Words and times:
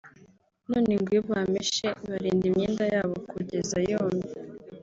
none 0.69 0.91
ngo 0.99 1.09
iyo 1.13 1.21
bameshe 1.31 1.87
barinda 2.09 2.43
imyenda 2.49 2.83
yabo 2.93 3.15
kugeza 3.31 3.75
yumye 3.89 4.27